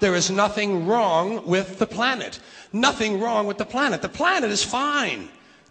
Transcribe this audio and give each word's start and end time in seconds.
There 0.00 0.14
is 0.14 0.30
nothing 0.30 0.86
wrong 0.86 1.44
with 1.44 1.78
the 1.78 1.86
planet. 1.86 2.38
Nothing 2.72 3.20
wrong 3.20 3.46
with 3.46 3.58
the 3.58 3.64
planet. 3.64 4.00
The 4.00 4.08
planet 4.08 4.50
is 4.50 4.62
fine. 4.62 5.28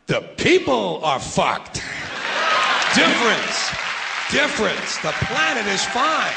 The 0.07 0.21
people 0.35 1.03
are 1.03 1.19
fucked. 1.19 1.75
Difference. 2.93 3.69
Difference. 4.29 4.97
The 4.97 5.13
planet 5.27 5.65
is 5.67 5.83
fine. 5.85 6.33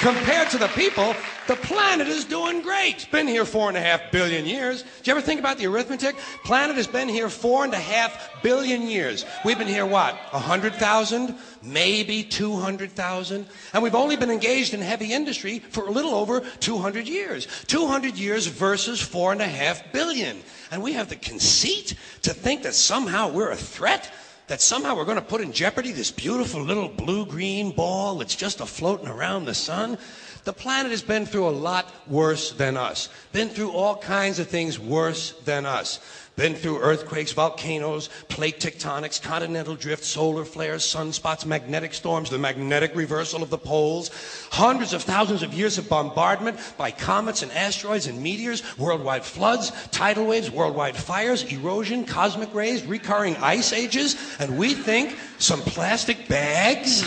Compared 0.00 0.50
to 0.50 0.58
the 0.58 0.68
people, 0.68 1.14
the 1.50 1.56
planet 1.56 2.06
is 2.06 2.24
doing 2.24 2.62
great. 2.62 2.94
It's 2.94 3.04
been 3.06 3.26
here 3.26 3.44
four 3.44 3.66
and 3.66 3.76
a 3.76 3.80
half 3.80 4.12
billion 4.12 4.46
years. 4.46 4.84
Did 4.98 5.08
you 5.08 5.10
ever 5.14 5.20
think 5.20 5.40
about 5.40 5.58
the 5.58 5.66
arithmetic? 5.66 6.14
Planet 6.44 6.76
has 6.76 6.86
been 6.86 7.08
here 7.08 7.28
four 7.28 7.64
and 7.64 7.74
a 7.74 7.76
half 7.76 8.40
billion 8.40 8.82
years. 8.82 9.26
We've 9.44 9.58
been 9.58 9.66
here 9.66 9.84
what? 9.84 10.16
A 10.32 10.38
hundred 10.38 10.74
thousand? 10.74 11.34
Maybe 11.60 12.22
two 12.22 12.54
hundred 12.54 12.92
thousand? 12.92 13.48
And 13.74 13.82
we've 13.82 13.96
only 13.96 14.14
been 14.14 14.30
engaged 14.30 14.74
in 14.74 14.80
heavy 14.80 15.12
industry 15.12 15.58
for 15.58 15.88
a 15.88 15.90
little 15.90 16.14
over 16.14 16.38
200 16.60 17.08
years. 17.08 17.48
200 17.66 18.16
years 18.16 18.46
versus 18.46 19.00
four 19.00 19.32
and 19.32 19.40
a 19.40 19.48
half 19.48 19.92
billion. 19.92 20.44
And 20.70 20.80
we 20.84 20.92
have 20.92 21.08
the 21.08 21.16
conceit 21.16 21.96
to 22.22 22.32
think 22.32 22.62
that 22.62 22.74
somehow 22.74 23.28
we're 23.28 23.50
a 23.50 23.56
threat? 23.56 24.08
that 24.46 24.60
somehow 24.60 24.96
we're 24.96 25.04
going 25.04 25.14
to 25.14 25.22
put 25.22 25.40
in 25.40 25.52
jeopardy 25.52 25.92
this 25.92 26.10
beautiful 26.10 26.60
little 26.60 26.88
blue 26.88 27.24
green 27.24 27.70
ball 27.70 28.16
that's 28.16 28.34
just 28.34 28.60
a 28.60 28.66
floating 28.66 29.06
around 29.06 29.44
the 29.44 29.54
sun. 29.54 29.96
The 30.44 30.52
planet 30.54 30.90
has 30.90 31.02
been 31.02 31.26
through 31.26 31.48
a 31.48 31.50
lot 31.50 31.92
worse 32.08 32.52
than 32.52 32.76
us. 32.76 33.10
Been 33.32 33.50
through 33.50 33.72
all 33.72 33.96
kinds 33.96 34.38
of 34.38 34.48
things 34.48 34.78
worse 34.78 35.32
than 35.44 35.66
us. 35.66 36.00
Been 36.36 36.54
through 36.54 36.78
earthquakes, 36.78 37.32
volcanoes, 37.32 38.08
plate 38.28 38.60
tectonics, 38.60 39.20
continental 39.20 39.74
drift, 39.74 40.02
solar 40.02 40.46
flares, 40.46 40.82
sunspots, 40.82 41.44
magnetic 41.44 41.92
storms, 41.92 42.30
the 42.30 42.38
magnetic 42.38 42.96
reversal 42.96 43.42
of 43.42 43.50
the 43.50 43.58
poles, 43.58 44.10
hundreds 44.50 44.94
of 44.94 45.02
thousands 45.02 45.42
of 45.42 45.52
years 45.52 45.76
of 45.76 45.90
bombardment 45.90 46.58
by 46.78 46.90
comets 46.90 47.42
and 47.42 47.52
asteroids 47.52 48.06
and 48.06 48.22
meteors, 48.22 48.62
worldwide 48.78 49.24
floods, 49.24 49.70
tidal 49.90 50.24
waves, 50.24 50.50
worldwide 50.50 50.96
fires, 50.96 51.42
erosion, 51.52 52.06
cosmic 52.06 52.54
rays, 52.54 52.86
recurring 52.86 53.36
ice 53.36 53.74
ages, 53.74 54.16
and 54.38 54.56
we 54.56 54.72
think 54.72 55.18
some 55.38 55.60
plastic 55.60 56.26
bags 56.28 57.02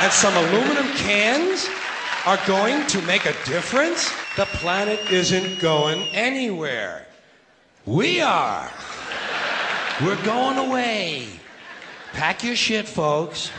and 0.00 0.12
some 0.12 0.36
aluminum 0.36 0.88
cans 0.98 1.70
are 2.26 2.38
going 2.46 2.86
to 2.86 3.02
make 3.02 3.26
a 3.26 3.34
difference? 3.44 4.10
The 4.36 4.46
planet 4.46 4.98
isn't 5.10 5.60
going 5.60 6.02
anywhere. 6.14 7.06
We 7.86 8.20
are. 8.20 8.70
We're 10.02 10.22
going 10.24 10.58
away. 10.58 11.28
Pack 12.12 12.42
your 12.42 12.56
shit, 12.56 12.88
folks. 12.88 13.50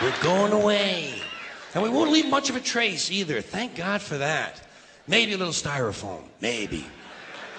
We're 0.00 0.14
going 0.22 0.52
away. 0.52 1.14
And 1.74 1.82
we 1.82 1.90
won't 1.90 2.10
leave 2.10 2.28
much 2.28 2.50
of 2.50 2.56
a 2.56 2.60
trace 2.60 3.10
either. 3.10 3.40
Thank 3.40 3.74
God 3.74 4.00
for 4.00 4.18
that. 4.18 4.60
Maybe 5.06 5.32
a 5.32 5.38
little 5.38 5.52
styrofoam. 5.52 6.22
Maybe. 6.40 6.86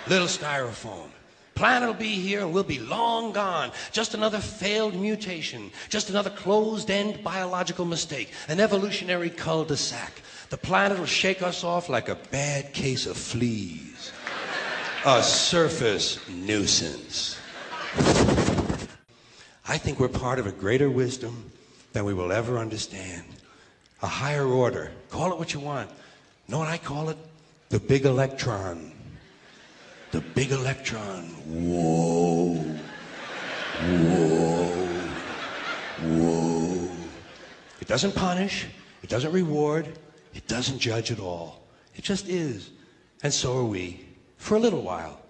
Little 0.07 0.27
styrofoam. 0.27 1.09
Planet 1.55 1.87
will 1.87 1.95
be 1.95 2.15
here 2.15 2.41
and 2.41 2.53
we'll 2.53 2.63
be 2.63 2.79
long 2.79 3.31
gone. 3.31 3.71
Just 3.91 4.13
another 4.13 4.39
failed 4.39 4.95
mutation. 4.95 5.71
Just 5.89 6.09
another 6.09 6.29
closed 6.29 6.89
end 6.89 7.23
biological 7.23 7.85
mistake. 7.85 8.31
An 8.47 8.59
evolutionary 8.59 9.29
cul 9.29 9.65
de 9.65 9.77
sac. 9.77 10.21
The 10.49 10.57
planet 10.57 10.97
will 10.97 11.05
shake 11.05 11.41
us 11.41 11.63
off 11.63 11.89
like 11.89 12.09
a 12.09 12.15
bad 12.15 12.73
case 12.73 13.05
of 13.05 13.15
fleas 13.15 14.11
a 15.05 15.23
surface 15.23 16.19
nuisance. 16.29 17.39
I 19.67 19.77
think 19.77 19.99
we're 19.99 20.07
part 20.07 20.37
of 20.37 20.45
a 20.45 20.51
greater 20.51 20.91
wisdom 20.91 21.51
than 21.93 22.05
we 22.05 22.13
will 22.13 22.31
ever 22.31 22.59
understand. 22.59 23.23
A 24.03 24.07
higher 24.07 24.45
order. 24.45 24.91
Call 25.09 25.31
it 25.31 25.39
what 25.39 25.53
you 25.55 25.59
want. 25.59 25.89
Know 26.47 26.59
what 26.59 26.67
I 26.67 26.77
call 26.77 27.09
it? 27.09 27.17
The 27.69 27.79
big 27.79 28.05
electron. 28.05 28.91
The 30.11 30.21
big 30.21 30.51
electron. 30.51 31.23
Whoa. 31.45 32.55
Whoa. 33.81 34.87
Whoa. 36.01 36.89
It 37.79 37.87
doesn't 37.87 38.13
punish. 38.13 38.67
It 39.03 39.09
doesn't 39.09 39.31
reward. 39.31 39.87
It 40.33 40.47
doesn't 40.47 40.79
judge 40.79 41.11
at 41.11 41.19
all. 41.19 41.63
It 41.95 42.03
just 42.03 42.27
is. 42.27 42.71
And 43.23 43.33
so 43.33 43.57
are 43.57 43.65
we 43.65 44.05
for 44.37 44.55
a 44.55 44.59
little 44.59 44.81
while. 44.81 45.20